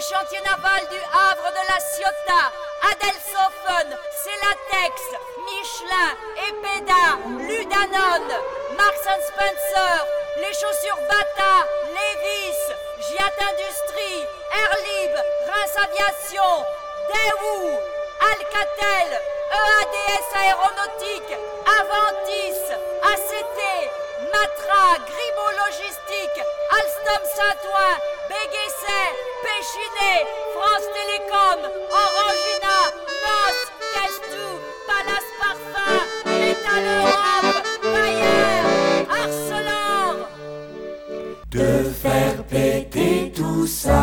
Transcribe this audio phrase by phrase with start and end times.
[0.00, 2.52] chantier naval du Havre de la Ciotat,
[2.90, 3.88] Adelsofen,
[4.22, 4.94] Celatex,
[5.44, 6.10] Michelin,
[6.48, 8.36] Epeda, Ludanone,
[8.78, 10.06] Marks Spencer,
[10.38, 12.60] les chaussures Bata, Levis,
[13.08, 14.24] Giat Industrie,
[14.56, 15.12] Airlib,
[15.52, 16.64] Reims Aviation,
[17.12, 17.78] Daewoo,
[18.32, 19.20] Alcatel,
[19.52, 21.36] EADS Aéronautique,
[21.78, 22.60] Aventis,
[23.02, 23.60] ACT,
[24.32, 28.19] Matra, Gribo Logistique, Alstom Saint-Ouen,
[29.60, 30.24] Péchiné,
[30.54, 31.60] France Télécom,
[31.90, 32.78] Orangina,
[33.20, 33.58] NOS,
[33.92, 34.48] Castou,
[34.86, 40.28] Palace Parfum, Métal Europe, Bayer, Arcelor.
[41.50, 44.02] de faire péter tout ça.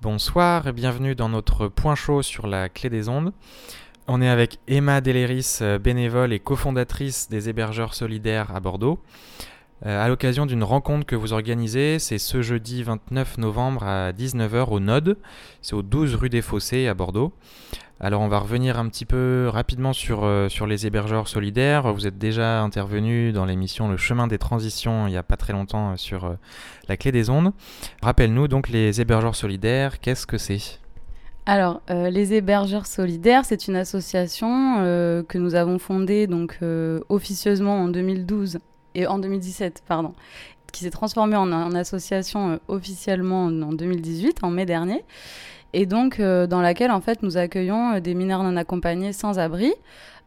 [0.00, 3.32] Bonsoir et bienvenue dans notre point chaud sur la clé des ondes.
[4.08, 8.98] On est avec Emma Deléris, euh, bénévole et cofondatrice des hébergeurs solidaires à Bordeaux.
[9.84, 14.70] Euh, à l'occasion d'une rencontre que vous organisez, c'est ce jeudi 29 novembre à 19h
[14.70, 15.16] au Node,
[15.60, 17.32] c'est au 12 rue des Fossés à Bordeaux.
[17.98, 21.92] Alors on va revenir un petit peu rapidement sur, euh, sur les hébergeurs solidaires.
[21.92, 25.52] Vous êtes déjà intervenu dans l'émission Le chemin des transitions il n'y a pas très
[25.52, 26.36] longtemps euh, sur
[26.88, 27.52] la clé des ondes.
[28.02, 30.78] Rappelle-nous donc les hébergeurs solidaires, qu'est-ce que c'est?
[31.44, 34.76] Alors, les hébergeurs solidaires, c'est une association
[35.28, 36.60] que nous avons fondée donc
[37.08, 38.60] officieusement en 2012
[38.94, 40.14] et en 2017, pardon,
[40.72, 45.04] qui s'est transformée en, en association euh, officiellement en, en 2018, en mai dernier,
[45.72, 49.38] et donc euh, dans laquelle en fait nous accueillons euh, des mineurs non accompagnés sans
[49.38, 49.72] abri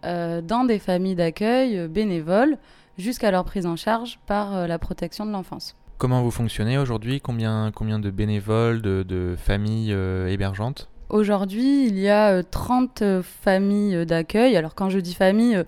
[0.04, 2.60] dans des familles d'accueil bénévoles
[2.96, 5.76] jusqu'à leur prise en charge par la protection de l'enfance.
[5.98, 7.22] Comment vous fonctionnez aujourd'hui?
[7.22, 10.90] Combien, combien de bénévoles, de, de familles euh, hébergeantes?
[11.08, 14.58] Aujourd'hui, il y a euh, 30 euh, familles d'accueil.
[14.58, 15.64] Alors quand je dis famille,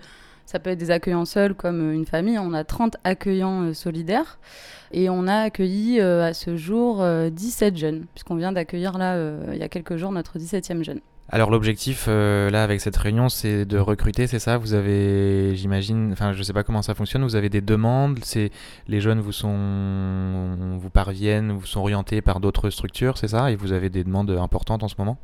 [0.48, 2.38] ça peut être des accueillants seuls comme euh, une famille.
[2.38, 4.38] On a 30 accueillants euh, solidaires.
[4.92, 9.18] Et on a accueilli euh, à ce jour euh, 17 jeunes, puisqu'on vient d'accueillir là,
[9.52, 11.00] il y a quelques jours, notre 17e jeune.
[11.28, 14.56] Alors l'objectif là avec cette réunion c'est de recruter, c'est ça?
[14.56, 18.50] Vous avez, j'imagine, enfin je sais pas comment ça fonctionne, vous avez des demandes, c'est
[18.86, 23.50] les jeunes vous sont, vous parviennent, vous sont orientés par d'autres structures, c'est ça?
[23.52, 25.18] Et vous avez des demandes importantes en ce moment?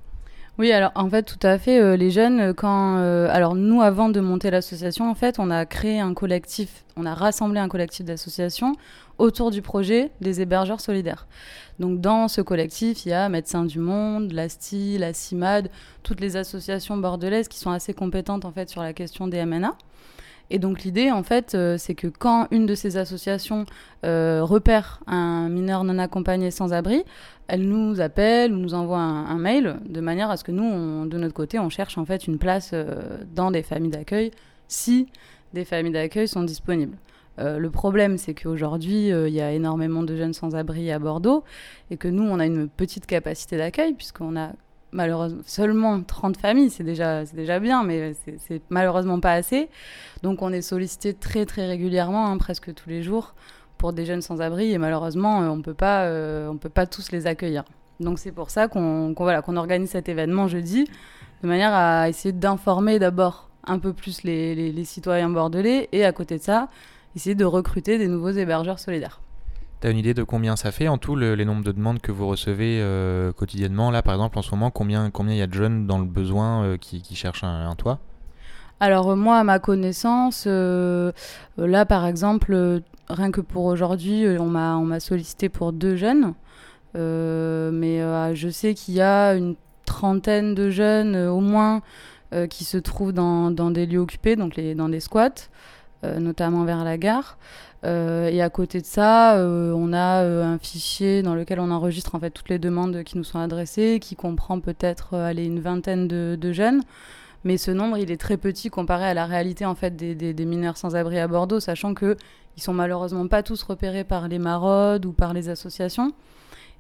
[0.57, 1.81] Oui, alors en fait, tout à fait.
[1.81, 2.97] euh, les jeunes, euh, quand.
[2.99, 7.07] euh, alors, nous, avant de monter l'association, en fait, on a créé un collectif, on
[7.07, 8.77] a rassemblé un collectif d'associations
[9.19, 11.27] autour du projet des hébergeurs solidaires.
[11.81, 15.71] Donc, dans ce collectif, il y a Médecins du Monde, l'ASTI, la CIMAD,
[16.05, 19.77] toutes les associations bordelaises qui sont assez compétentes, en fait, sur la question des MNA.
[20.51, 23.65] Et donc l'idée, en fait, euh, c'est que quand une de ces associations
[24.05, 27.03] euh, repère un mineur non accompagné sans abri,
[27.49, 31.19] elle nous appelle ou nous envoie un, mail de manière à ce que nous, de
[31.19, 34.31] notre côté, on cherche en fait une place euh, dans des familles d'accueil
[34.69, 35.09] si
[35.53, 36.97] des familles d'accueil sont disponibles.
[37.37, 41.43] Le problème, c'est qu'aujourd'hui, il y a énormément de jeunes sans-abri à Bordeaux
[41.91, 44.53] et que nous, on a une petite capacité d'accueil puisqu'on a
[44.95, 49.69] malheureusement seulement 30 familles, c'est déjà, déjà bien, mais c'est- malheureusement pas assez.
[50.23, 53.35] Donc on est sollicité très très régulièrement, hein, presque tous les jours,
[53.77, 57.11] pour des jeunes sans-abri et malheureusement, euh, on peut pas, euh, on peut pas tous
[57.13, 57.65] les accueillir.
[58.01, 60.85] Donc c'est pour ça qu'on voilà, organise cet événement jeudi,
[61.43, 66.05] de manière à essayer d'informer d'abord un peu plus les, les- les citoyens bordelais et
[66.05, 66.69] à côté de ça,
[67.17, 69.21] essayer de recruter des nouveaux hébergeurs solidaires.
[69.85, 72.11] T'as une idée de combien ça fait en tout le- les nombres de demandes que
[72.11, 73.91] vous recevez euh, quotidiennement?
[73.91, 76.63] Là par exemple en ce moment, combien il y a de jeunes dans le besoin
[76.65, 77.99] euh, qui, qui cherchent un, toit?
[78.81, 82.81] Alors euh, moi, à ma connaissance, là par exemple,
[83.11, 86.33] rien que pour aujourd'hui, on m'a on m'a sollicité pour deux jeunes,
[86.95, 91.83] mais euh, je sais qu'il y a une trentaine de jeunes au moins
[92.49, 95.51] qui se trouvent dans, dans des lieux occupés, donc les, dans des squats,
[96.19, 97.37] notamment vers la gare.
[97.85, 101.71] Euh, et à côté de ça, euh, on a euh, un fichier dans lequel on
[101.71, 105.45] enregistre en fait toutes les demandes qui nous sont adressées, qui comprend peut-être euh, allez,
[105.45, 106.83] une vingtaine de, jeunes.
[107.45, 110.33] Mais ce nombre, il est très petit comparé à la réalité en fait des, des-
[110.33, 112.17] des mineurs sans abri à Bordeaux, sachant que
[112.57, 116.13] ils sont malheureusement pas tous repérés par les maraudes ou par les associations.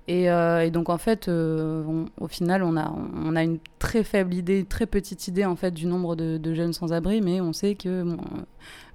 [0.07, 4.61] Et, euh, et donc en fait, euh, au final, on a, une très faible idée,
[4.61, 7.75] une très petite idée en fait du nombre de, jeunes sans abri, mais on sait
[7.75, 8.17] que, euh,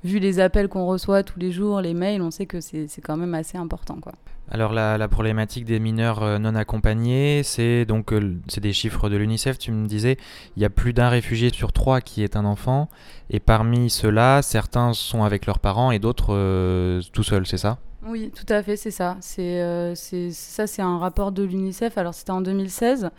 [0.04, 3.18] vu les appels qu'on reçoit tous les jours, les mails, on sait que c'est quand
[3.18, 4.14] même assez important, quoi.
[4.52, 8.12] Alors la, problématique des mineurs non accompagnés, c'est donc
[8.48, 9.60] c'est des chiffres de l'UNICEF.
[9.60, 10.18] Tu me disais,
[10.56, 12.90] il y a plus d'un réfugié sur trois qui est un enfant,
[13.30, 17.78] et parmi ceux-là, certains sont avec leurs parents et d'autres tout seuls, c'est ça?
[18.06, 19.18] Oui, tout à fait, c'est ça.
[19.20, 21.98] C'est euh, c'est- ça, c'est un rapport de l'UNICEF.
[21.98, 23.10] Alors, c'était en 2016.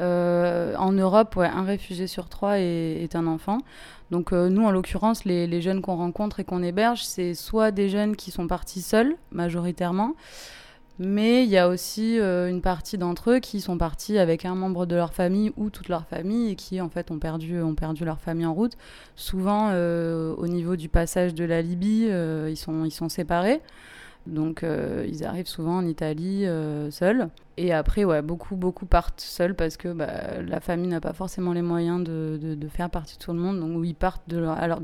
[0.00, 3.58] Euh, en Europe, un réfugié sur trois est, un enfant.
[4.10, 7.88] Donc, euh, nous, en l'occurrence, les, jeunes qu'on rencontre et qu'on héberge, c'est soit des
[7.88, 10.14] jeunes qui sont partis seuls, majoritairement,
[10.98, 14.86] Mais il y a aussi une partie d'entre eux qui sont partis avec un membre
[14.86, 18.04] de leur famille ou toute leur famille et qui en fait ont perdu, ont perdu
[18.04, 18.76] leur famille en route.
[19.16, 22.08] Souvent au niveau du passage de la Libye,
[22.48, 23.62] ils, sont, ils sont séparés.
[24.26, 26.46] Donc ils arrivent souvent en Italie
[26.90, 27.28] seuls.
[27.56, 31.52] Et après, ouais, beaucoup, beaucoup partent seuls parce que bah, la famille n'a pas forcément
[31.52, 33.60] les moyens de, faire partie de tout le monde.
[33.60, 34.32] Donc ils partent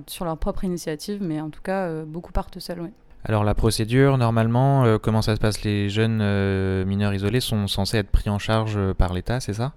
[0.07, 2.91] sur leur propre initiative, mais en tout cas, beaucoup partent seuls, oui.
[3.29, 5.65] Alors la procédure, normalement, euh, comment ça se passe?
[5.65, 9.53] Les jeunes euh, mineurs isolés sont censés être pris en charge euh, par l'État, c'est
[9.53, 9.73] ça?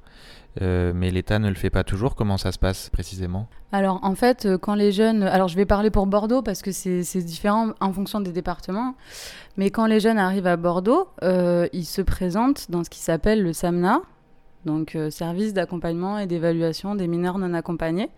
[0.61, 2.15] Mais l'État ne le fait pas toujours.
[2.15, 3.47] Comment ça se passe précisément?
[3.71, 5.23] Alors en fait, quand les jeunes...
[5.23, 8.95] Alors je vais parler pour Bordeaux parce que c'est différent en fonction des départements.
[9.55, 13.53] Mais quand les jeunes arrivent à Bordeaux, ils se présentent dans ce qui s'appelle le
[13.53, 14.01] SAMNA,
[14.65, 18.09] donc Service d'accompagnement et d'évaluation des mineurs non accompagnés.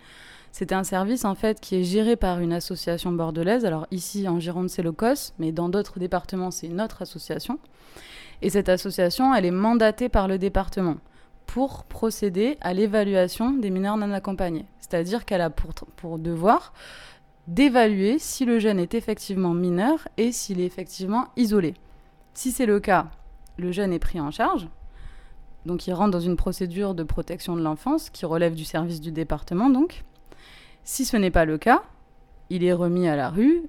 [0.51, 3.65] C'est un service en fait qui est géré par une association bordelaise.
[3.65, 7.57] Alors ici en Gironde c'est le COS, mais dans d'autres départements c'est une autre association.
[8.41, 10.97] Et cette association, elle est mandatée par le département
[11.45, 14.65] pour procéder à l'évaluation des mineurs non accompagnés.
[14.79, 16.73] C'est-à-dire qu'elle a pour, pour devoir
[17.47, 21.75] d'évaluer si le jeune est effectivement mineur et s'il est effectivement isolé.
[22.33, 23.07] Si c'est le cas,
[23.57, 24.67] le jeune est pris en charge.
[25.65, 29.11] Donc il rentre dans une procédure de protection de l'enfance qui relève du service du
[29.11, 30.03] département donc.
[30.83, 31.83] Si ce n'est pas le cas,
[32.49, 33.63] il est remis à la rue.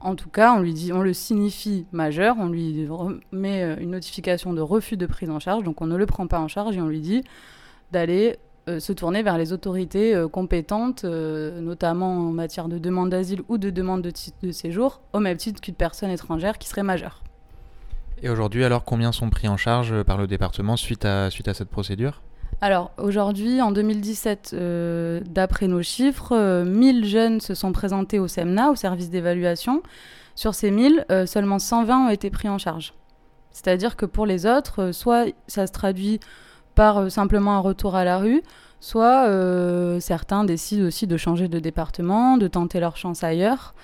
[0.00, 2.86] En tout cas, on lui dit, on le signifie majeur, on lui
[3.32, 6.26] met euh, une notification de refus de prise en charge, donc on ne le prend
[6.26, 7.24] pas en charge et on lui dit
[7.90, 8.38] d'aller
[8.68, 13.56] euh, se tourner vers les autorités euh, compétentes, notamment en matière de demande d'asile ou
[13.56, 14.02] de demande
[14.42, 17.22] de séjour, au même titre qu'une personne étrangère qui serait majeure.
[18.22, 21.54] Et aujourd'hui, alors, combien sont pris en charge par le département suite à, suite à
[21.54, 22.22] cette procédure?
[22.60, 28.28] Alors aujourd'hui, en 2017, euh, d'après nos chiffres, 1000 euh, jeunes se sont présentés au
[28.28, 29.82] SEMNA, au service d'évaluation.
[30.34, 32.94] Sur ces 1000, euh, seulement 120 ont été pris en charge.
[33.50, 36.20] C'est-à-dire que pour les autres, soit ça se traduit
[36.74, 38.42] par simplement un retour à la rue,
[38.80, 39.28] soit
[40.00, 43.76] certains décident aussi de changer de département, de tenter leur chance ailleurs.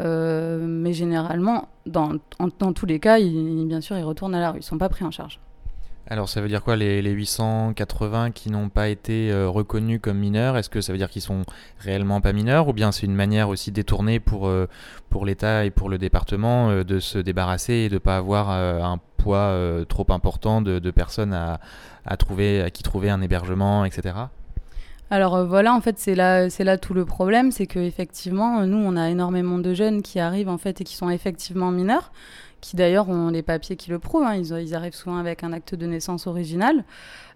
[0.00, 2.14] mais généralement, dans,
[2.58, 4.88] dans tous les cas, bien sûr, ils retournent à la rue, ils ne sont pas
[4.88, 5.38] pris en charge.
[6.08, 10.58] Alors ça veut dire quoi les, 880 qui n'ont pas été euh, reconnus comme mineurs
[10.58, 11.42] Est-ce que ça veut dire qu'ils sont
[11.78, 14.68] réellement pas mineurs ou bien c'est une manière aussi détournée pour, euh,
[15.10, 18.50] pour l'État et pour le département euh, de se débarrasser et de ne pas avoir
[18.50, 19.56] un poids
[19.88, 21.60] trop important de, personnes à,
[22.04, 24.16] à, trouver, à qui trouver un hébergement, etc.
[25.10, 28.78] Alors voilà, en fait, c'est là, c'est là tout le problème, c'est que effectivement, nous,
[28.78, 32.10] on a énormément de jeunes qui arrivent en fait et qui sont effectivement mineurs,
[32.62, 34.22] qui d'ailleurs ont les papiers qui le prouvent.
[34.22, 34.36] Hein.
[34.36, 36.84] Ils, arrivent souvent avec un acte de naissance original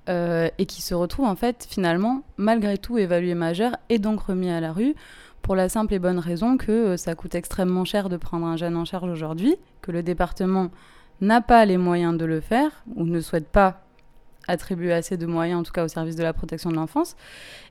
[0.08, 4.48] euh, et qui se retrouvent en fait finalement malgré tout évalués majeurs et donc remis
[4.48, 4.94] à la rue
[5.42, 8.56] pour la simple et bonne raison que euh, ça coûte extrêmement cher de prendre un
[8.56, 10.70] jeune en charge aujourd'hui, que le département
[11.20, 13.82] n'a pas les moyens de le faire ou ne souhaite pas
[14.48, 17.16] attribuer assez de moyens, en tout cas au service de la protection de l'enfance.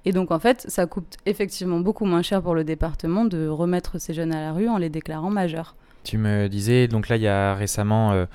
[0.04, 3.98] Et donc, en fait, ça coûte effectivement beaucoup moins cher pour le département de remettre
[3.98, 5.76] ces jeunes à la rue en les déclarant majeurs.
[6.06, 8.26] Tu me disais, donc là, il y a récemment euh,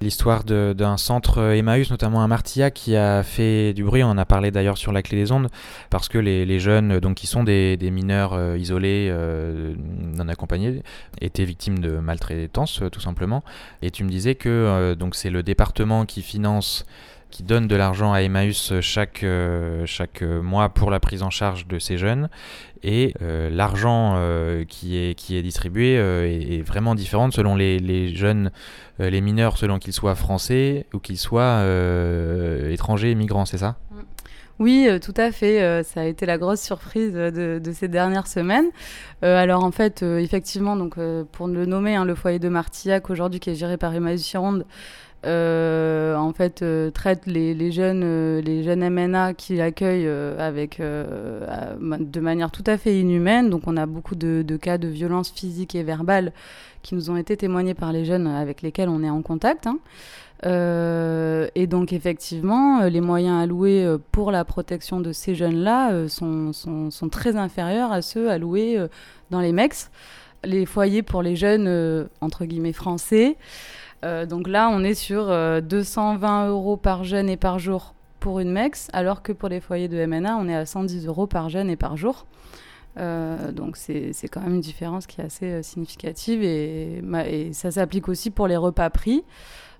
[0.00, 4.02] l'histoire d'un centre Emmaüs, notamment à Martilla, qui a fait du bruit.
[4.02, 5.48] On en a parlé d'ailleurs sur la clé des ondes,
[5.90, 9.74] parce que les, jeunes, donc qui sont des, mineurs euh, isolés, euh,
[10.16, 10.82] non accompagnés,
[11.20, 13.44] étaient victimes de maltraitance, tout simplement.
[13.80, 16.84] Et tu me disais que donc c'est le département qui finance
[17.30, 19.24] qui donne de l'argent à Emmaüs chaque,
[19.84, 22.28] chaque mois pour la prise en charge de ces jeunes
[22.82, 27.78] et euh, l'argent euh, qui, est, qui est distribué euh, est, vraiment différent selon les,
[27.78, 28.50] les jeunes,
[28.98, 31.62] les mineurs, selon qu'ils soient français ou qu'ils soient
[32.68, 33.76] étrangers, migrants, c'est ça?
[33.90, 34.00] Mm.
[34.58, 35.82] oui, tout à fait.
[35.84, 38.66] ça a été la grosse surprise de, ces dernières semaines.
[39.22, 40.96] alors en fait, effectivement, donc
[41.32, 44.64] pour le nommer, hein, le foyer de Martillac aujourd'hui qui est géré par Emmaüs Chironde,
[44.64, 44.64] euh,
[45.24, 50.08] en fait, euh, traite les, jeunes, euh, les jeunes MNA qui l'accueillent
[50.38, 53.50] avec de manière tout à fait inhumaine.
[53.50, 56.32] Donc, on a beaucoup de, cas de violence physique et verbale
[56.82, 59.66] qui nous ont été témoignés par les jeunes avec lesquels on est en contact.
[59.66, 59.78] Hein.
[61.54, 67.36] et donc, effectivement, les moyens alloués pour la protection de ces jeunes-là sont, sont, très
[67.36, 68.78] inférieurs à ceux alloués
[69.30, 69.90] dans les MEX.
[70.44, 73.36] Les foyers pour les jeunes, entre guillemets, français.
[74.04, 78.40] Euh, donc là, on est sur 220 euh, euros par jeune et par jour pour
[78.40, 81.48] une MEX, alors que pour les foyers de MNA, on est à 110 euros par
[81.48, 82.26] jeune et par jour.
[82.96, 88.08] Euh, donc c'est quand même une différence qui est assez significative et, et ça s'applique
[88.08, 89.24] aussi pour les repas pris,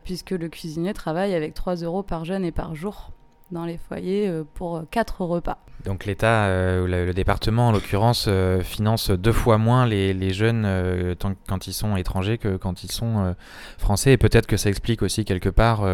[0.05, 3.11] puisque le cuisinier travaille avec 3 euros par jeune et par jour.
[3.51, 5.59] Dans les foyers pour quatre repas.
[5.85, 11.15] Donc l'État, euh, le, département en l'occurrence, euh, finance deux fois moins les, jeunes euh,
[11.47, 13.35] quand ils sont étrangers que quand ils sont
[13.79, 14.13] français.
[14.13, 15.87] Et peut-être que ça explique aussi quelque part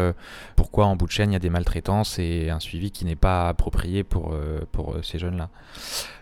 [0.55, 3.15] pourquoi en bout de chaîne il y a des maltraitances et un suivi qui n'est
[3.15, 4.35] pas approprié pour,
[4.71, 5.49] pour ces jeunes-là.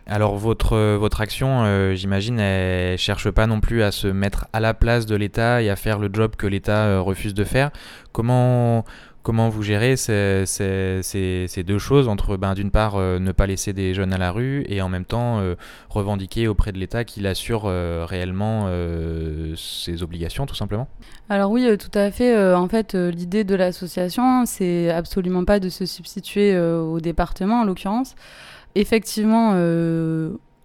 [0.06, 4.74] Alors votre, votre action, j'imagine, elle cherche pas non plus à se mettre à la
[4.74, 7.72] place de l'État et à faire le job que l'État refuse de faire.
[8.12, 8.86] Comment
[9.24, 13.94] Comment vous gérez ces, deux choses entre, ben, d'une part, euh, ne pas laisser des
[13.94, 15.56] jeunes à la rue et en même temps euh,
[15.90, 18.68] revendiquer auprès de l'État qu'il assure euh, réellement
[19.56, 20.90] ses obligations, tout simplement?
[21.30, 22.54] Alors oui, tout à fait.
[22.54, 28.16] en fait, l'idée de l'association, c'est absolument pas de se substituer au département, en l'occurrence.
[28.76, 29.54] Effectivement,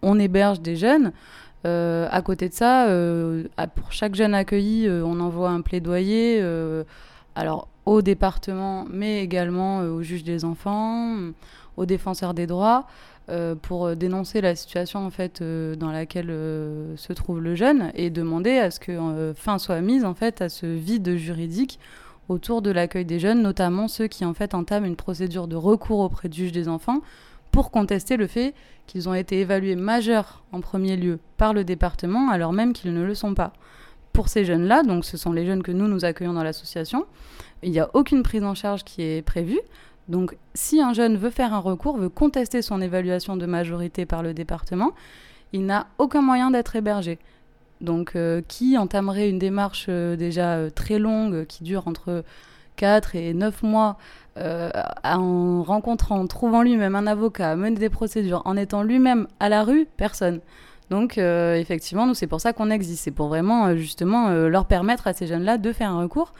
[0.03, 1.12] on héberge des jeunes.
[1.65, 2.88] à côté de ça,
[3.77, 6.43] pour chaque jeune accueilli, on envoie un plaidoyer.
[7.37, 11.16] alors, au département, mais également euh, au juge des enfants,
[11.78, 12.87] aux défenseurs des droits,
[13.30, 16.28] euh, pour dénoncer la situation en euh, dans laquelle
[16.97, 20.50] se trouve le jeune et demander à ce que fin soit mise en fait à
[20.50, 21.78] ce vide juridique
[22.28, 26.00] autour de l'accueil des jeunes, notamment ceux qui en fait entament une procédure de recours
[26.00, 27.00] auprès du juge des enfants
[27.52, 28.54] pour contester le fait
[28.87, 33.02] qu'ils ont été évalués majeurs en premier lieu par le département alors même qu'ils ne
[33.02, 33.54] le sont pas.
[34.18, 37.06] Pour ces jeunes-là, donc ce sont les jeunes que nous nous accueillons dans l'association,
[37.62, 39.60] il n'y a aucune prise en charge qui est prévue.
[40.08, 44.25] Donc, si un jeune veut faire un recours, veut contester son évaluation de majorité par
[44.25, 44.90] le département,
[45.52, 47.20] il n'a aucun moyen d'être hébergé.
[47.80, 52.25] Donc, euh, qui entamerait une démarche euh, déjà euh, très longue, qui dure entre
[52.75, 53.98] 4 et 9 mois,
[55.04, 59.62] en rencontrant, en trouvant lui-même un avocat, mener des procédures, en étant lui-même à la
[59.62, 59.87] rue?
[59.96, 60.40] Personne.
[60.90, 63.04] Donc, effectivement, nous, c'est pour ça qu'on existe.
[63.04, 66.33] C'est pour vraiment, justement, leur permettre à ces jeunes-là de faire un recours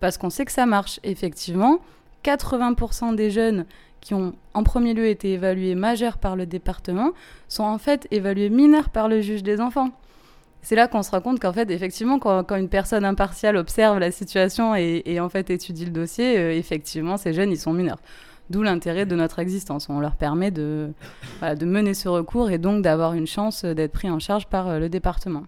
[0.00, 0.98] parce qu'on sait que ça marche.
[1.04, 1.78] Effectivement,
[2.24, 3.66] 80% des jeunes
[4.02, 7.12] qui ont en premier lieu été évalués majeurs par le département
[7.48, 9.90] sont en fait évalués mineurs par le juge des enfants.
[10.60, 14.10] C'est là qu'on se rend compte qu'en fait, effectivement, quand, une personne impartiale observe la
[14.10, 17.98] situation et, en fait étudie le dossier, euh, effectivement, ces jeunes, ils sont mineurs.
[18.52, 19.86] D'où l'intérêt de notre existence.
[19.88, 20.92] On leur permet de,
[21.62, 24.90] mener ce recours et donc d'avoir une chance d'être pris en charge par euh, le
[24.90, 25.44] département.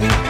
[0.00, 0.25] side.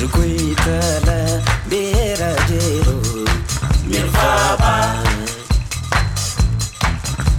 [0.00, 1.18] Irkuitala
[1.70, 2.96] berajero
[3.90, 4.74] mirfaba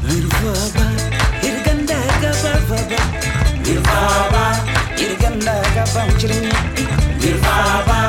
[0.08, 0.86] mirfaba
[1.50, 2.80] irganda gababa
[3.66, 4.44] mirfaba
[5.06, 6.54] irganda gabanchirni
[7.22, 8.00] mirfaba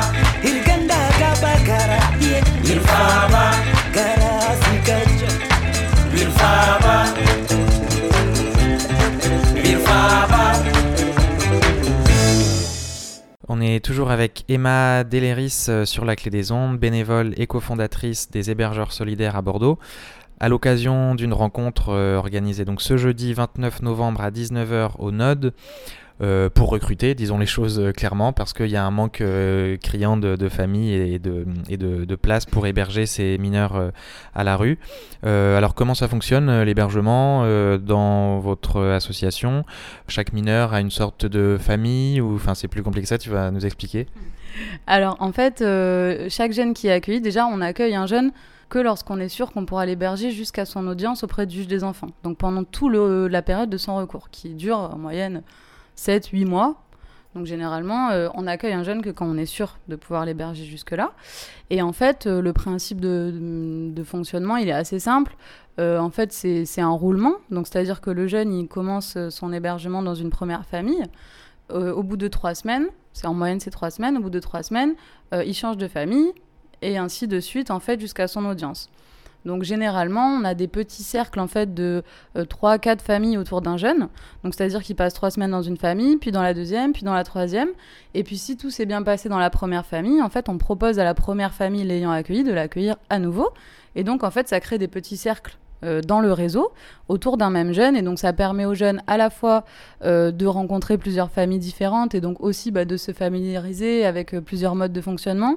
[0.51, 1.99] irganda gabagara
[2.67, 3.40] mirfaba
[13.53, 18.31] On est toujours avec Emma Deléris euh, sur la clé des ondes, bénévole et cofondatrice
[18.31, 19.77] des hébergeurs solidaires à Bordeaux.
[20.39, 25.53] À l'occasion d'une rencontre euh, organisée donc ce jeudi 29 novembre à 19h au Node
[26.21, 29.75] euh, pour recruter, disons les choses euh, clairement, parce qu'il y a un manque euh,
[29.77, 31.77] criant de, de familles et de, et
[32.17, 33.91] places pour héberger ces mineurs
[34.35, 34.77] à la rue.
[35.23, 37.45] Alors comment ça fonctionne l'hébergement
[37.77, 39.63] dans votre association?
[40.07, 43.29] Chaque mineur a une sorte de famille ou enfin c'est plus compliqué que ça, tu
[43.29, 44.07] vas nous expliquer?
[44.85, 45.63] Alors en fait,
[46.29, 48.31] chaque jeune qui est accueilli, déjà on accueille un jeune
[48.69, 52.09] que lorsqu'on est sûr qu'on pourra l'héberger jusqu'à son audience auprès du juge des enfants.
[52.23, 55.41] Donc pendant toute la période de son recours, qui dure en moyenne
[56.01, 56.81] 7-8 mois.
[57.35, 60.65] Donc généralement, euh, on accueille un jeune que quand on est sûr de pouvoir l'héberger
[60.65, 61.13] jusque-là.
[61.69, 65.35] Et en fait, euh, le principe de, fonctionnement, il est assez simple.
[65.79, 67.35] Euh, en fait, c'est un roulement.
[67.49, 71.03] Donc c'est-à-dire que le jeune, il commence son hébergement dans une première famille.
[71.73, 74.61] Au bout de trois semaines, c'est en moyenne c'est trois semaines, au bout de trois
[74.61, 74.93] semaines,
[75.33, 76.33] il change de famille
[76.81, 78.89] et ainsi de suite en fait jusqu'à son audience.
[79.45, 82.03] Donc généralement, on a des petits cercles en fait de
[82.37, 84.07] euh, trois, quatre familles autour d'un jeune.
[84.43, 87.13] Donc c'est-à-dire qu'il passe trois semaines dans une famille, puis dans la deuxième, puis dans
[87.13, 87.69] la troisième.
[88.13, 90.99] Et puis si tout s'est bien passé dans la première famille, en fait, on propose
[90.99, 93.49] à la première famille l'ayant accueilli de l'accueillir à nouveau.
[93.95, 96.71] Et donc en fait, ça crée des petits cercles euh, dans le réseau
[97.07, 99.65] autour d'un même jeune et donc ça permet aux jeunes à la fois
[100.03, 104.41] euh, de rencontrer plusieurs familles différentes et donc aussi bah, de se familiariser avec euh,
[104.41, 105.55] plusieurs modes de fonctionnement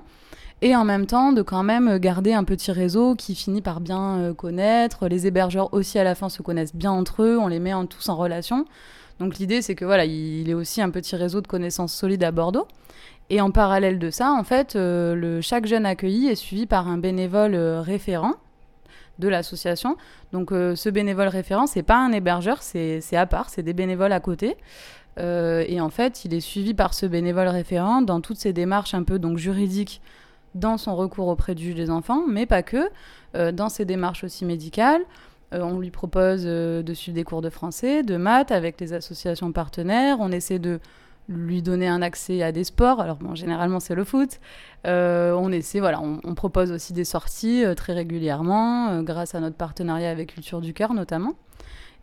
[0.63, 4.19] et en même temps de quand même garder un petit réseau qui finit par bien
[4.19, 5.09] euh, connaître.
[5.09, 8.09] Les hébergeurs aussi à la fin se connaissent bien entre eux, on les met tous
[8.09, 8.65] en relation.
[9.21, 12.31] Donc l'idée c'est que voilà, il est aussi un petit réseau de connaissances solides à
[12.31, 12.67] Bordeaux.
[13.31, 16.89] Et en parallèle de ça, en fait, euh, le, chaque jeune accueilli est suivi par
[16.89, 18.35] un bénévole euh, référent
[19.19, 19.97] de l'association.
[20.33, 24.19] Donc ce bénévole référent, c'est pas un hébergeur, c'est à part, c'est des bénévoles à
[24.19, 24.57] côté.
[25.19, 29.05] Et en fait, il est suivi par ce bénévole référent dans toutes ses démarches un
[29.05, 30.03] peu donc juridiques
[30.55, 32.89] dans son recours auprès du juge des enfants, mais pas que,
[33.35, 35.03] euh, dans ses démarches aussi médicales.
[35.53, 38.93] Euh, on lui propose euh, de suivre des cours de français, de maths avec les
[38.93, 40.19] associations partenaires.
[40.21, 40.81] On essaie de
[41.29, 43.01] lui donner un accès à des sports.
[43.01, 44.41] Alors généralement c'est le foot.
[44.85, 50.35] On essaie, voilà, on, propose aussi des sorties très régulièrement, grâce à notre partenariat avec
[50.35, 51.33] Culture du Cœur notamment.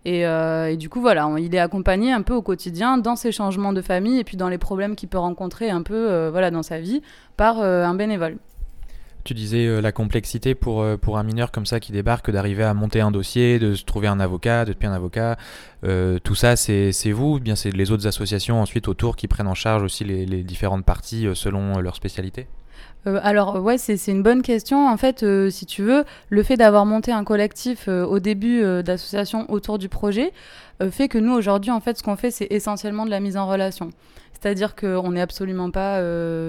[0.05, 3.31] Et, euh, et du coup, voilà, il est accompagné un peu au quotidien dans ses
[3.31, 6.49] changements de famille et puis dans les problèmes qu'il peut rencontrer un peu euh, voilà,
[6.49, 7.01] dans sa vie
[7.37, 8.37] par euh, un bénévole.
[9.23, 13.01] Tu disais la complexité pour, pour un mineur comme ça qui débarque d'arriver à monter
[13.01, 15.37] un dossier, de se trouver un avocat, de payer un avocat.
[15.83, 19.53] Tout ça, c'est vous ou bien c'est les autres associations ensuite autour qui prennent en
[19.53, 22.47] charge aussi les, les différentes parties selon leur spécialité?
[23.07, 24.87] Euh, alors, ouais, c'est une bonne question.
[24.87, 28.61] En fait, euh, si tu veux, le fait d'avoir monté un collectif euh, au début
[28.61, 30.31] euh, d'association autour du projet
[30.89, 33.45] fait que nous, aujourd'hui, en fait, ce qu'on fait, c'est essentiellement de la mise en
[33.45, 33.91] relation.
[34.33, 36.01] C'est-à-dire qu'on n'est absolument pas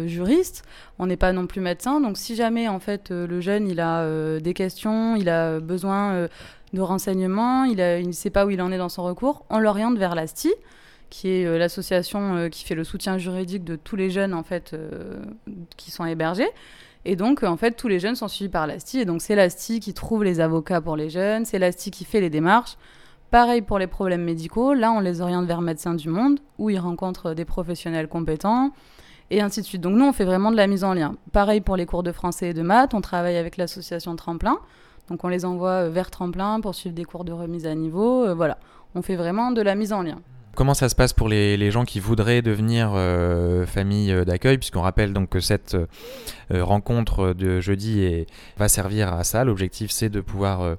[0.07, 0.63] juriste,
[0.99, 2.01] on n'est pas non plus médecin.
[2.01, 6.29] Donc, si jamais, en fait, le jeune, il a des questions, il a besoin
[6.73, 9.59] de renseignements, il il ne sait pas où il en est dans son recours, on
[9.59, 10.51] l'oriente vers l'ASTI
[11.13, 14.43] qui est euh, l'association euh, qui fait le soutien juridique de tous les jeunes en
[14.43, 15.23] fait euh,
[15.77, 16.49] qui sont hébergés.
[17.05, 19.01] Et donc, en fait, tous les jeunes sont suivis par l'ASTI.
[19.01, 22.21] Et donc, c'est l'ASTI qui trouve les avocats pour les jeunes, c'est l'ASTI qui fait
[22.21, 22.77] les démarches.
[23.31, 24.73] Pareil pour les problèmes médicaux.
[24.73, 28.73] Là, on les oriente vers Médecins du Monde, où ils rencontrent des professionnels compétents,
[29.31, 29.81] et ainsi de suite.
[29.81, 31.17] Donc, nous, on fait vraiment de la mise en lien.
[31.33, 32.95] Pareil pour les cours de français et de maths.
[32.95, 34.59] On travaille avec l'association Tremplin.
[35.09, 38.35] Donc, on les envoie vers Tremplin pour suivre des cours de remise à niveau.
[38.35, 38.59] Voilà.
[38.95, 40.21] On fait vraiment de la mise en lien.
[40.55, 44.59] Comment ça se passe pour les, les gens qui voudraient devenir euh, famille euh, d'accueil
[44.59, 45.87] Puisqu'on rappelle donc que cette euh,
[46.63, 48.27] rencontre de jeudi
[48.59, 49.45] va servir à ça.
[49.45, 50.77] L'objectif, c'est de pouvoir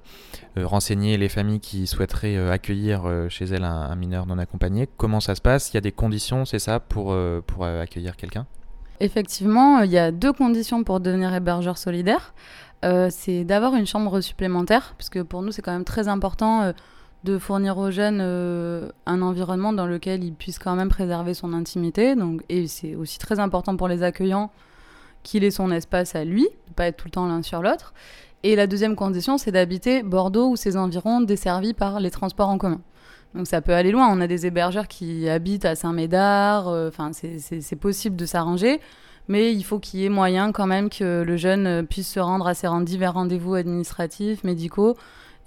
[0.56, 4.88] renseigner les familles qui souhaiteraient accueillir chez elles un, mineur non accompagné.
[4.98, 5.72] Comment ça se passe?
[5.72, 7.16] Il y a des conditions, c'est ça, pour,
[7.48, 8.46] pour accueillir quelqu'un?
[9.00, 12.36] Effectivement, il y a deux conditions pour devenir hébergeur solidaire.
[13.10, 16.74] C'est d'avoir une chambre supplémentaire, puisque pour nous, c'est quand même très important
[17.24, 21.54] de fournir aux jeunes euh, un environnement dans lequel ils puissent quand même préserver son
[21.54, 22.16] intimité.
[22.16, 24.52] Donc, et c'est aussi très important pour les accueillants
[25.24, 27.94] qu'il ait son espace à lui, de pas être tout le temps l'un sur l'autre.
[28.44, 32.58] Et la deuxième condition, c'est d'habiter Bordeaux ou ses environs desservis par les transports en
[32.58, 32.82] commun.
[33.34, 34.10] Donc ça peut aller loin.
[34.12, 36.68] On a des hébergeurs qui habitent à Saint-Médard.
[36.68, 38.82] Enfin, c'est possible de s'arranger.
[39.30, 42.46] Mais il faut qu'il y ait moyen quand même que le jeune puisse se rendre
[42.46, 44.98] à ses divers rendez-vous administratifs, médicaux.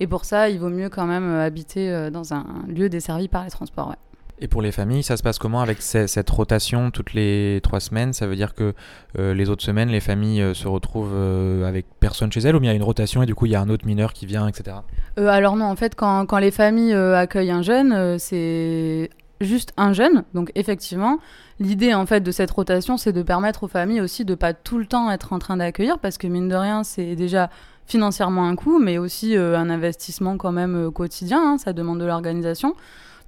[0.01, 3.51] Et pour ça, il vaut mieux quand même habiter dans un lieu desservi par les
[3.51, 3.95] transports.
[4.39, 8.13] Et pour les familles, ça se passe comment avec cette rotation toutes les trois semaines?
[8.13, 8.75] Ça veut dire que
[9.19, 12.61] euh, les autres semaines, les familles euh, se retrouvent euh, avec personne chez elles ou
[12.61, 14.13] bien il y a une rotation et du coup il y a un autre mineur
[14.13, 14.77] qui vient, etc.
[15.17, 19.09] alors non, en fait, quand, quand les familles accueillent un jeune, c'est
[19.41, 20.25] juste un jeune.
[20.35, 21.19] Donc effectivement,
[21.59, 24.77] l'idée en fait de cette rotation, c'est de permettre aux familles aussi de pas tout
[24.77, 27.49] le temps être en train d'accueillir parce que mine de rien, c'est déjà
[27.87, 31.53] financièrement un coût, mais aussi un investissement quand même quotidien.
[31.53, 32.75] Hein, ça demande de l'organisation.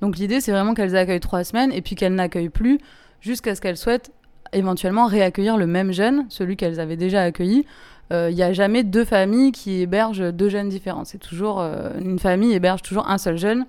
[0.00, 2.78] Donc l'idée, c'est vraiment qu'elles accueillent trois semaines et puis qu'elles n'accueillent plus
[3.20, 4.12] jusqu'à ce qu'elles souhaitent
[4.52, 7.66] éventuellement réaccueillir le même jeune, celui qu'elles avaient déjà accueilli.
[8.10, 11.04] Il euh, n'y a jamais deux familles qui hébergent deux jeunes différents.
[11.04, 13.66] C'est toujours euh, une famille héberge toujours un seul jeune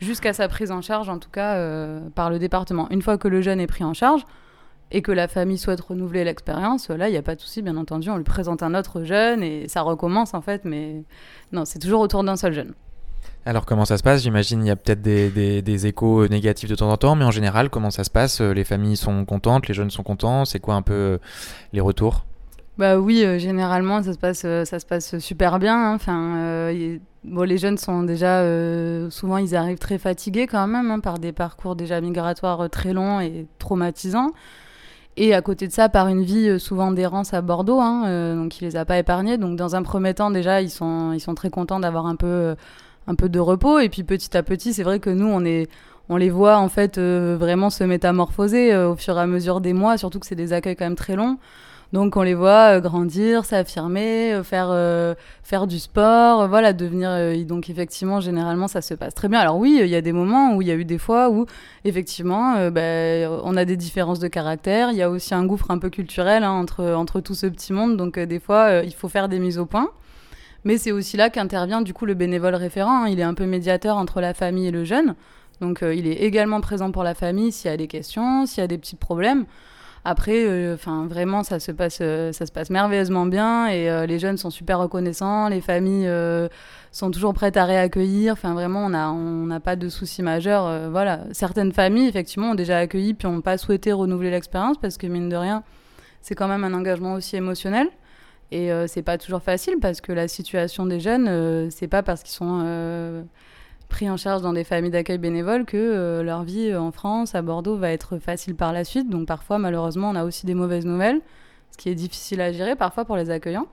[0.00, 2.86] jusqu'à sa prise en charge, en tout cas euh, par le département.
[2.90, 4.24] Une fois que le jeune est pris en charge
[4.92, 7.76] et que la famille souhaite renouveler l'expérience, là, il n'y a pas de souci, bien
[7.76, 11.04] entendu, on lui présente un autre jeune et ça recommence en fait, mais
[11.52, 12.74] non, c'est toujours autour d'un seul jeune.
[13.46, 14.22] Alors comment ça se passe?
[14.22, 17.70] J'imagine il y a peut-être des, échos négatifs de temps en temps, mais en général
[17.70, 18.40] comment ça se passe?
[18.40, 21.18] Les familles sont contentes, les jeunes sont contents, c'est quoi un peu euh,
[21.72, 22.26] les retours?
[22.76, 25.74] Bah oui, euh, généralement ça se passe, euh, ça se passe super bien.
[25.74, 25.94] Hein.
[25.94, 26.70] Enfin,
[27.24, 28.44] bon, les jeunes sont déjà
[29.10, 33.20] souvent ils arrivent très fatigués quand même hein, par des parcours déjà migratoires très longs
[33.20, 34.32] et traumatisants.
[35.22, 38.64] Et à côté de ça, par une vie souvent d'errance à Bordeaux, hein, donc il
[38.64, 39.36] les a pas épargnés.
[39.36, 42.54] Donc dans un premier temps déjà, ils sont, ils sont très contents d'avoir un peu
[43.06, 43.80] un peu de repos.
[43.80, 45.68] Et puis petit à petit, c'est vrai que nous, on est
[46.10, 49.60] on les voit en fait euh, vraiment se métamorphoser euh, au fur et à mesure
[49.60, 51.38] des mois, surtout que c'est des accueils quand même très longs.
[51.92, 57.10] Donc on les voit euh, grandir, s'affirmer, faire faire du sport, voilà, devenir.
[57.46, 59.40] donc effectivement, généralement, ça se passe très bien.
[59.40, 61.46] Alors oui, il y a des moments où il y a eu des fois où
[61.84, 64.90] effectivement, ben, on a des différences de caractère.
[64.90, 67.72] Il y a aussi un gouffre un peu culturel hein, entre entre tout ce petit
[67.72, 67.96] monde.
[67.96, 69.90] Donc des fois, il faut faire des mises au point.
[70.64, 73.04] Mais c'est aussi là qu'intervient du coup le bénévole référent.
[73.04, 73.08] Hein.
[73.08, 75.14] Il est un peu médiateur entre la famille et le jeune.
[75.60, 78.60] Donc euh, il est également présent pour la famille s'il y a des questions, s'il
[78.60, 79.46] y a des petits problèmes.
[80.04, 84.18] Après, euh, enfin vraiment, ça se passe, euh, ça se passe merveilleusement bien et les
[84.18, 85.48] jeunes sont super reconnaissants.
[85.48, 86.10] Les familles
[86.92, 88.32] sont toujours prêtes à réaccueillir.
[88.32, 90.90] Enfin vraiment, on n'a on a pas de soucis majeurs.
[90.90, 95.06] voilà, certaines familles effectivement ont déjà accueilli puis n'ont pas souhaité renouveler l'expérience parce que
[95.06, 95.62] mine de rien,
[96.22, 97.88] c'est quand même un engagement aussi émotionnel.
[98.52, 102.02] Et euh, c'est pas toujours facile parce que la situation des jeunes, euh, c'est pas
[102.02, 103.22] parce qu'ils sont euh,
[103.90, 107.76] pris en charge dans des familles d'accueil bénévoles que leur vie en France, à Bordeaux,
[107.76, 109.10] va être facile par la suite.
[109.10, 111.20] Donc parfois, malheureusement, on a aussi des mauvaises nouvelles,
[111.70, 113.66] ce qui est difficile à gérer parfois pour les accueillants.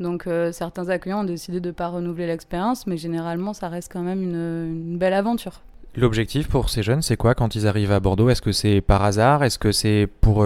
[0.00, 4.02] Donc certains accueillants ont décidé de ne pas renouveler l'expérience, mais généralement, ça reste quand
[4.02, 5.62] même une, belle aventure.
[5.96, 8.28] L'objectif pour ces jeunes, c'est quoi quand ils arrivent à Bordeaux?
[8.28, 9.44] Est-ce que c'est par hasard?
[9.44, 10.44] Est-ce que c'est pour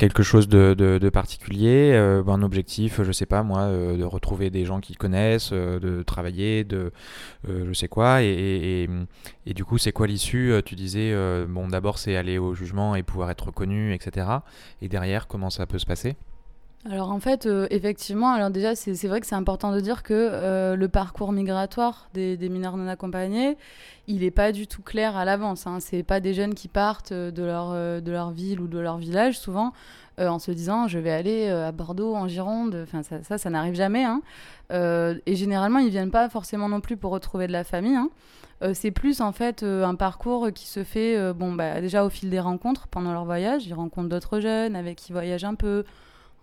[0.00, 4.48] quelque chose de, de, particulier, euh, un objectif, je sais pas moi, euh, de retrouver
[4.48, 6.90] des gens qu'ils connaissent, euh, de travailler, de
[7.46, 8.88] je sais quoi, et,
[9.46, 11.14] et, du coup c'est quoi l'issue Tu disais,
[11.48, 14.26] bon d'abord c'est aller au jugement et pouvoir être reconnu, etc.
[14.80, 16.16] Et derrière, comment ça peut se passer?
[16.88, 20.88] Alors en fait, effectivement, alors déjà c'est vrai que c'est important de dire que le
[20.88, 23.58] parcours migratoire des, mineurs non accompagnés,
[24.06, 25.66] il n'est pas du tout clair à l'avance.
[25.66, 25.76] Hein.
[25.80, 29.38] C'est pas des jeunes qui partent de leur, de leur ville ou de leur village
[29.38, 29.74] souvent.
[30.20, 32.76] Euh, en se disant je vais aller euh, à Bordeaux, en Gironde.
[32.82, 34.04] Enfin, ça, ça, n'arrive jamais.
[34.04, 34.20] Hein.
[34.70, 37.96] Euh, et généralement, ils viennent pas forcément non plus pour retrouver de la famille.
[37.96, 38.10] Hein.
[38.74, 42.40] c'est plus en fait un parcours qui se fait bon, bah, déjà au fil des
[42.40, 43.66] rencontres pendant leur voyage.
[43.66, 45.84] Ils rencontrent d'autres jeunes avec qui ils voyagent un peu.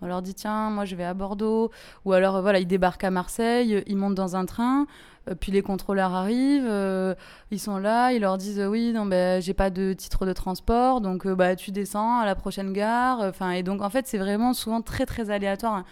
[0.01, 1.71] On leur dit tiens, moi je vais à Bordeaux.
[2.05, 4.87] Ou alors voilà, ils débarquent à Marseille, ils montent dans un train.
[5.29, 7.15] Euh, puis les contrôleurs arrivent, euh,
[7.51, 11.01] ils sont là, ils leur disent oui, non, ben j'ai pas de titre de transport,
[11.01, 13.19] donc euh, bah, tu descends à la prochaine gare.
[13.21, 15.75] Enfin, et donc en fait, c'est vraiment souvent très très aléatoire.
[15.75, 15.85] Hein.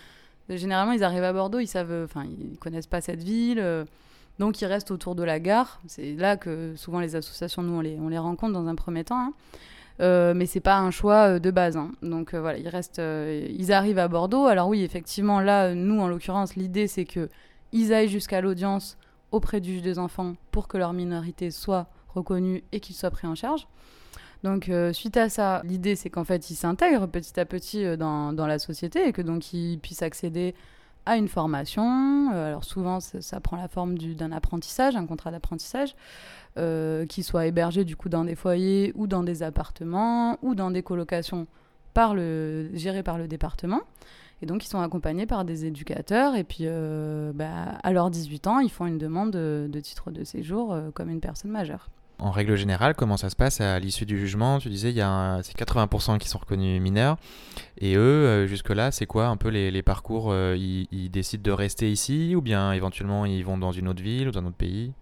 [0.50, 3.64] Généralement, ils arrivent à Bordeaux, ils savent, enfin, ils connaissent pas cette ville.
[4.38, 5.82] Donc ils restent autour de la gare.
[5.88, 9.04] C'est là que souvent les associations, nous, on les, on les rencontre dans un premier
[9.04, 9.20] temps.
[9.20, 9.34] Hein.
[10.02, 11.78] Euh, mais c'est pas un choix de base.
[11.78, 11.92] Hein.
[12.02, 14.46] Donc voilà, ils restent, ils arrivent à Bordeaux.
[14.46, 17.30] Alors oui, effectivement, là, nous, en l'occurrence, l'idée c'est que
[17.72, 18.98] ils aillent jusqu'à l'audience
[19.32, 23.28] auprès du juge des enfants pour que leur minorité soit reconnue et qu'ils soient pris
[23.28, 23.68] en charge.
[24.44, 27.98] Donc euh, suite à ça, l'idée c'est qu'en fait ils s'intègrent petit à petit euh,
[27.98, 30.56] dans, dans, la société et que donc ils puissent accéder
[31.06, 32.32] à une formation.
[32.34, 35.96] Euh, alors souvent ça, prend la forme d'un apprentissage, un contrat d'apprentissage,
[37.10, 40.84] qui soit hébergé du coup dans des foyers ou dans des appartements ou dans des
[40.84, 41.48] colocations
[41.94, 43.82] par le, gérées par le département.
[44.42, 46.36] Et donc, ils sont accompagnés par des éducateurs.
[46.36, 50.24] Et puis, euh, bah, à leurs 18 ans, ils font une demande de, titre de
[50.24, 51.90] séjour euh, comme une personne majeure.
[52.18, 54.60] En règle générale, comment ça se passe à l'issue du jugement?
[54.60, 57.18] Tu disais, il y a c'est 80% qui sont reconnus mineurs.
[57.78, 61.92] Et eux, euh, jusque-là, c'est quoi un peu les, parcours euh, ils, décident de rester
[61.92, 64.94] ici ou bien éventuellement ils vont dans une autre ville ou dans un autre pays?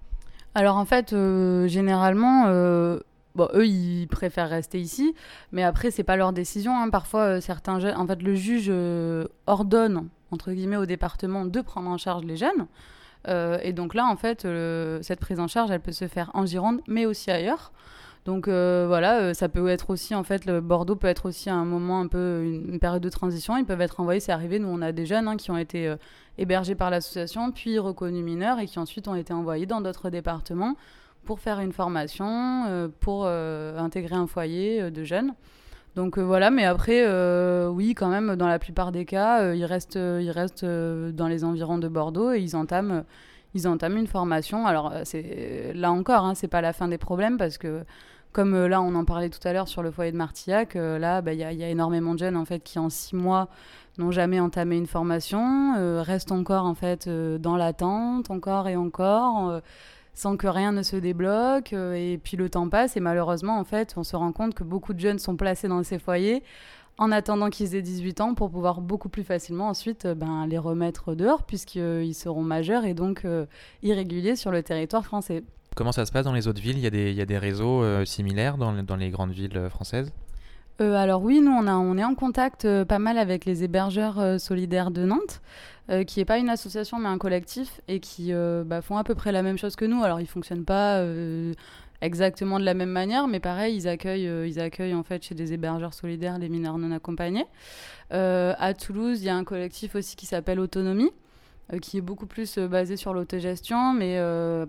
[0.56, 3.04] Alors en fait, euh, généralement, eux,
[3.38, 5.14] ils préfèrent rester ici,
[5.52, 6.76] mais après, c'est pas leur décision.
[6.78, 6.90] hein.
[6.90, 8.72] Parfois, certains en fait, le juge
[9.46, 12.68] ordonne entre guillemets au département de prendre en charge les jeunes.
[13.28, 16.32] Euh, et donc là, en fait, euh, cette prise en charge, elle peut se faire
[16.34, 17.72] en Gironde, mais aussi ailleurs.
[18.26, 21.66] Donc euh, voilà, ça peut être aussi, en fait, le Bordeaux peut être aussi un
[21.66, 23.58] moment un peu, une, période de transition.
[23.58, 25.94] Ils peuvent être envoyés, c'est arrivé, nous on a des jeunes hein, qui ont été
[26.38, 30.76] hébergés par l'association, puis reconnus mineurs et qui ensuite ont été envoyés dans d'autres départements
[31.26, 35.34] pour faire une formation, pour intégrer un foyer de jeunes.
[35.96, 39.56] Donc euh, voilà, mais après, euh, oui, quand même, dans la plupart des cas, euh,
[39.56, 43.04] ils restent, ils restent dans les environs de Bordeaux et ils entament,
[43.54, 44.66] ils une formation.
[44.66, 44.92] Alors
[45.76, 47.84] là encore, hein, c'est pas la fin des problèmes parce que
[48.32, 51.34] comme là, on en parlait tout à l'heure sur le foyer de Martillac, là, bah,
[51.34, 53.48] il y, a- il y a énormément de jeunes en fait qui en six mois
[54.00, 59.62] n'ont jamais entamé une formation, restent encore en fait dans l'attente, encore et encore.
[60.14, 61.74] Sans que rien ne se débloque.
[61.74, 64.64] euh, et puis le temps passe et malheureusement, en fait, on se rend compte que
[64.64, 66.44] beaucoup de jeunes sont placés dans ces foyers
[67.00, 70.58] en attendant qu'ils aient 18 ans pour pouvoir beaucoup plus facilement ensuite euh, ben, les
[70.60, 73.46] remettre dehors puisqu'ils seront majeurs et donc euh,
[73.82, 75.44] irréguliers sur le territoire français.
[75.76, 76.78] Comment ça se passe dans les autres villes?
[76.78, 79.32] Il y, a des, il y a des réseaux euh, similaires dans, dans les grandes
[79.32, 80.14] villes françaises?
[80.82, 83.64] Euh, alors oui, nous on, a, on est en contact euh, pas mal avec les
[83.64, 85.42] hébergeurs euh, solidaires de Nantes,
[85.90, 89.04] euh, qui n'est pas une association mais un collectif et qui euh, bah, font à
[89.04, 90.02] peu près la même chose que nous.
[90.02, 91.54] Alors ils fonctionnent pas euh,
[92.02, 95.52] exactement de la même manière, mais pareil, ils accueillent, ils accueillent en fait chez des
[95.52, 97.46] hébergeurs solidaires les mineurs non accompagnés.
[98.12, 101.12] À Toulouse, il y a un collectif aussi qui s'appelle Autonomie.
[101.82, 104.20] qui est beaucoup plus basé sur l'autogestion, mais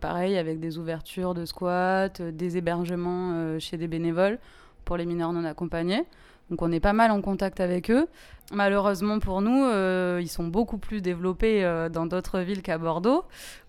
[0.00, 4.38] pareil avec des ouvertures de squats, des hébergements chez des bénévoles
[4.85, 6.05] pour les mineurs non accompagnés.
[6.50, 8.07] Donc on est pas mal en contact avec eux.
[8.52, 13.24] Malheureusement pour nous, euh, ils sont beaucoup plus développés euh, dans d'autres villes qu'à Bordeaux,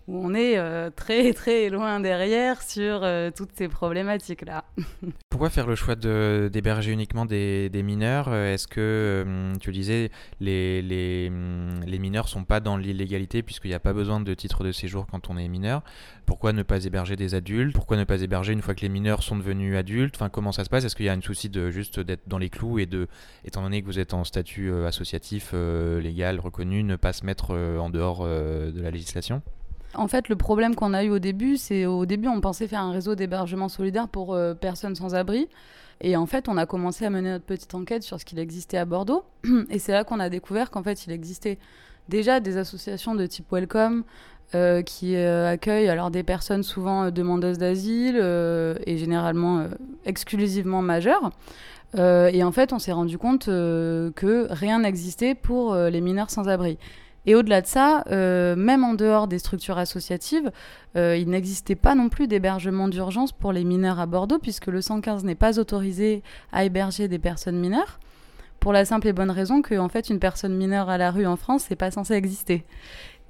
[0.08, 4.64] où on est euh, très très loin derrière sur euh, toutes ces problématiques-là.
[5.30, 11.98] Pourquoi faire le choix d'héberger uniquement des, mineurs Euh, Est-ce que, tu disais, les, les
[11.98, 15.28] mineurs sont pas dans l'illégalité puisqu'il n'y a pas besoin de titre de séjour quand
[15.28, 15.82] on est mineur?
[16.24, 17.74] Pourquoi ne pas héberger des adultes?
[17.74, 20.16] Pourquoi ne pas héberger une fois que les mineurs sont devenus adultes?
[20.16, 20.84] Enfin, comment ça se passe?
[20.84, 23.08] Est-ce qu'il y a un souci de juste d'être dans les clous et de,
[23.44, 27.90] étant donné que vous êtes en statut associatif légal reconnu, ne pas se mettre en
[27.90, 29.42] dehors de la législation?
[29.96, 32.80] En fait, le problème qu'on a eu au début, c'est au début, on pensait faire
[32.80, 35.48] un réseau d'hébergement solidaire pour euh, personnes sans abri.
[36.02, 38.76] Et en fait, on a commencé à mener notre petite enquête sur ce qu'il existait
[38.76, 39.24] à Bordeaux.
[39.70, 41.58] Et c'est là qu'on a découvert qu'en fait, il existait
[42.08, 44.04] déjà des associations de type Welcome
[44.54, 49.66] euh, qui euh, accueillent alors des personnes souvent demandeuses d'asile et généralement
[50.04, 51.30] exclusivement majeures.
[51.96, 56.76] Et en fait, on s'est rendu compte que rien n'existait pour les mineurs sans abri.
[57.26, 60.52] Et au-delà de ça, euh, même en dehors des structures associatives,
[60.96, 64.80] euh, il n'existait pas non plus d'hébergement d'urgence pour les mineurs à Bordeaux, puisque le
[64.80, 67.98] 115 n'est pas autorisé à héberger des personnes mineures,
[68.60, 71.26] pour la simple et bonne raison que, en fait, une personne mineure à la rue
[71.26, 72.64] en France, c'est pas censé exister.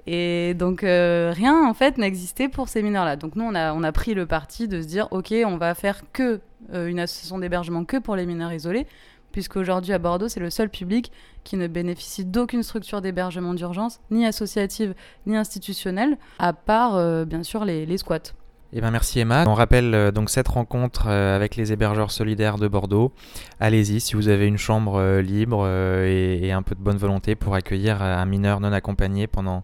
[0.08, 3.16] Et donc euh, rien en fait n'existait pour ces mineurs-là.
[3.16, 6.40] Donc nous on a, pris le parti de se dire ok on va faire que
[6.72, 8.86] une association d'hébergement que pour les mineurs isolés,
[9.36, 11.12] puisqu'aujourd'hui à Bordeaux c'est le seul public
[11.44, 14.94] qui ne bénéficie d'aucune structure d'hébergement d'urgence, ni associative
[15.26, 18.32] ni institutionnelle, à part euh, bien sûr les, squats.
[18.72, 19.44] Eh ben merci Emma.
[19.46, 23.12] On rappelle euh, donc cette rencontre euh, avec les hébergeurs solidaires de Bordeaux.
[23.60, 27.54] Allez-y si vous avez une chambre libre et, et un peu de bonne volonté pour
[27.54, 29.62] accueillir un mineur non accompagné pendant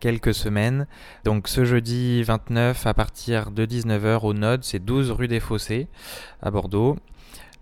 [0.00, 0.88] quelques semaines.
[1.24, 5.86] Donc ce jeudi 29 à partir de 19h au Node, c'est 12 rue des Fossés
[6.42, 6.96] à Bordeaux.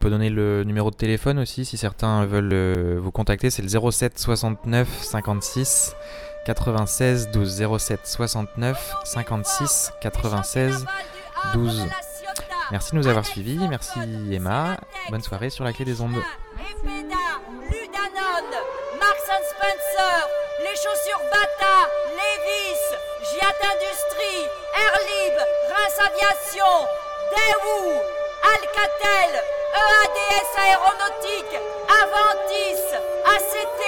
[0.00, 3.60] On peut donner le numéro de téléphone aussi si certains veulent euh, vous contacter, c'est
[3.60, 5.94] le 07 69 56
[6.46, 10.86] 96 12 07 69 56 96
[11.52, 11.86] 12.
[12.70, 14.00] Merci de nous avoir suivis, merci
[14.32, 14.78] Emma.
[15.10, 16.16] Bonne soirée sur la clé des ondes.
[19.50, 20.28] Spencer,
[20.60, 22.80] les chaussures Bata, Levis,
[25.68, 26.88] Reims Aviation,
[28.42, 31.56] Alcatel, EADS Aéronautique,
[32.02, 32.82] Aventis,
[33.34, 33.82] ACT,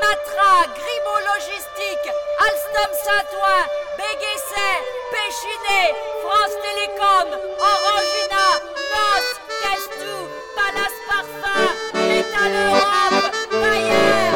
[0.00, 2.08] Matra, Grimaud Logistique,
[2.44, 3.62] Alstom Saint-Ouen,
[3.96, 4.78] Béguesset,
[5.12, 8.46] Péchinet, France Télécom, Orangina,
[8.92, 9.26] Nos,
[9.62, 10.18] Castou,
[10.54, 11.68] Palace Parfum,
[12.08, 14.28] Métal Europe, Bayer,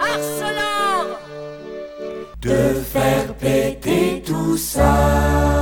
[0.00, 1.18] Arcelor.
[2.40, 5.57] De faire péter tout ça.